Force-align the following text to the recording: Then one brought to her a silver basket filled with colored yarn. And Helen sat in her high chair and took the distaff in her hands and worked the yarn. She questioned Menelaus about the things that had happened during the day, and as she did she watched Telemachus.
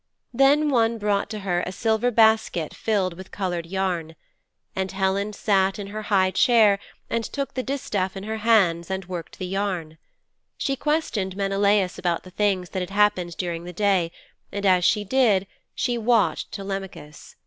Then 0.33 0.69
one 0.71 0.97
brought 0.97 1.29
to 1.29 1.41
her 1.41 1.61
a 1.61 1.71
silver 1.71 2.09
basket 2.09 2.73
filled 2.73 3.13
with 3.13 3.29
colored 3.29 3.67
yarn. 3.67 4.15
And 4.75 4.91
Helen 4.91 5.31
sat 5.31 5.77
in 5.77 5.85
her 5.93 6.01
high 6.09 6.31
chair 6.31 6.79
and 7.07 7.23
took 7.23 7.53
the 7.53 7.61
distaff 7.61 8.17
in 8.17 8.23
her 8.23 8.37
hands 8.37 8.89
and 8.89 9.05
worked 9.05 9.37
the 9.37 9.45
yarn. 9.45 9.99
She 10.57 10.75
questioned 10.75 11.37
Menelaus 11.37 11.99
about 11.99 12.23
the 12.23 12.31
things 12.31 12.69
that 12.71 12.81
had 12.81 12.89
happened 12.89 13.37
during 13.37 13.63
the 13.65 13.73
day, 13.73 14.11
and 14.51 14.65
as 14.65 14.83
she 14.83 15.03
did 15.03 15.45
she 15.75 15.99
watched 15.99 16.51
Telemachus. 16.51 17.35